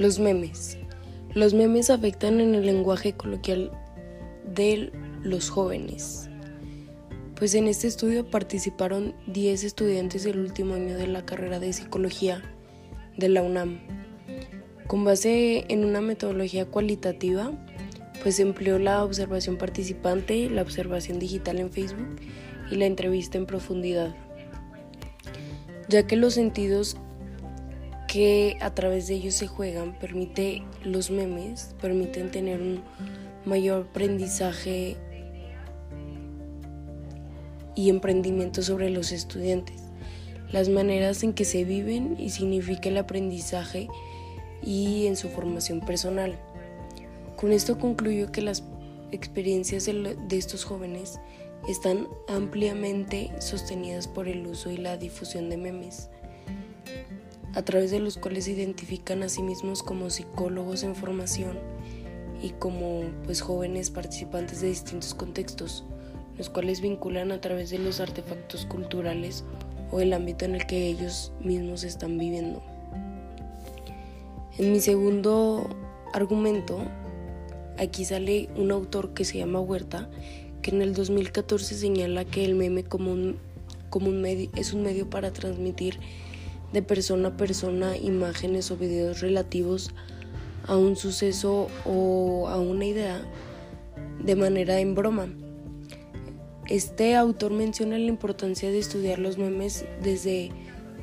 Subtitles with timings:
[0.00, 0.78] Los memes.
[1.34, 3.70] Los memes afectan en el lenguaje coloquial
[4.46, 4.90] de
[5.22, 6.30] los jóvenes.
[7.34, 12.40] Pues en este estudio participaron 10 estudiantes del último año de la carrera de psicología
[13.18, 13.78] de la UNAM.
[14.86, 17.52] Con base en una metodología cualitativa,
[18.22, 22.16] pues empleó la observación participante, la observación digital en Facebook
[22.70, 24.16] y la entrevista en profundidad,
[25.90, 26.96] ya que los sentidos
[28.10, 32.82] que a través de ellos se juegan, permite los memes, permiten tener un
[33.44, 34.96] mayor aprendizaje
[37.76, 39.84] y emprendimiento sobre los estudiantes,
[40.50, 43.86] las maneras en que se viven y significa el aprendizaje
[44.60, 46.36] y en su formación personal.
[47.36, 48.64] Con esto concluyo que las
[49.12, 51.20] experiencias de estos jóvenes
[51.68, 56.10] están ampliamente sostenidas por el uso y la difusión de memes
[57.54, 61.58] a través de los cuales se identifican a sí mismos como psicólogos en formación
[62.42, 65.84] y como pues jóvenes participantes de distintos contextos,
[66.38, 69.44] los cuales vinculan a través de los artefactos culturales
[69.90, 72.62] o el ámbito en el que ellos mismos están viviendo.
[74.58, 75.68] En mi segundo
[76.12, 76.82] argumento,
[77.78, 80.08] aquí sale un autor que se llama Huerta,
[80.62, 83.38] que en el 2014 señala que el meme como un,
[83.88, 85.98] como un medio, es un medio para transmitir
[86.72, 89.90] de persona a persona imágenes o videos relativos
[90.66, 93.22] a un suceso o a una idea
[94.22, 95.28] de manera en broma.
[96.68, 100.52] Este autor menciona la importancia de estudiar los memes desde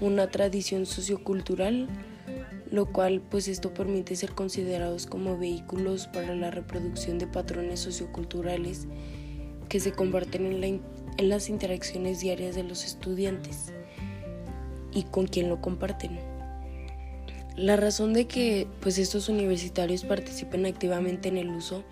[0.00, 1.88] una tradición sociocultural,
[2.70, 8.86] lo cual pues esto permite ser considerados como vehículos para la reproducción de patrones socioculturales
[9.68, 10.82] que se comparten en,
[11.16, 13.72] en las interacciones diarias de los estudiantes
[14.96, 16.18] y con quién lo comparten.
[17.54, 21.84] La razón de que pues estos universitarios participen activamente en el uso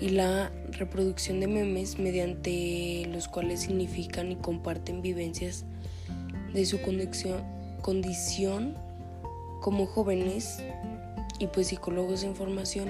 [0.00, 5.66] y la reproducción de memes mediante los cuales significan y comparten vivencias
[6.54, 7.42] de su condición,
[7.82, 8.74] condición
[9.60, 10.62] como jóvenes
[11.38, 12.88] y pues psicólogos en formación,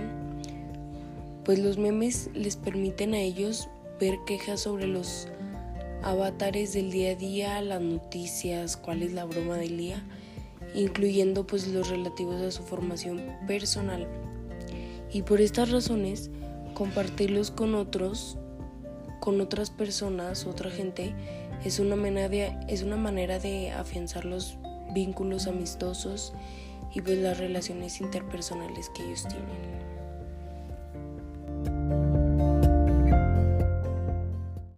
[1.45, 5.29] pues los memes les permiten a ellos ver quejas sobre los
[6.03, 10.03] avatares del día a día, las noticias, cuál es la broma del día,
[10.75, 14.09] incluyendo pues los relativos a su formación personal.
[15.13, 16.31] Y por estas razones,
[16.75, 18.39] compartirlos con otros,
[19.21, 21.15] con otras personas, otra gente,
[21.65, 24.59] es una manera de, es una manera de afianzar los
[24.93, 26.33] vínculos amistosos
[26.95, 29.92] y pues las relaciones interpersonales que ellos tienen.